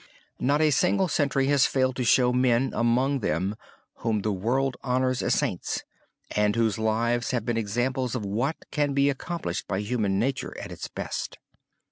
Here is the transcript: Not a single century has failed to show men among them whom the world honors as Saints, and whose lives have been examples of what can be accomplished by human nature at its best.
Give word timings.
Not 0.39 0.61
a 0.61 0.71
single 0.71 1.07
century 1.07 1.45
has 1.49 1.67
failed 1.67 1.95
to 1.97 2.03
show 2.03 2.33
men 2.33 2.71
among 2.73 3.19
them 3.19 3.55
whom 3.97 4.23
the 4.23 4.31
world 4.31 4.75
honors 4.83 5.21
as 5.21 5.35
Saints, 5.35 5.83
and 6.31 6.55
whose 6.55 6.79
lives 6.79 7.29
have 7.29 7.45
been 7.45 7.55
examples 7.55 8.15
of 8.15 8.25
what 8.25 8.55
can 8.71 8.95
be 8.95 9.11
accomplished 9.11 9.67
by 9.67 9.81
human 9.81 10.17
nature 10.17 10.57
at 10.57 10.71
its 10.71 10.87
best. 10.87 11.37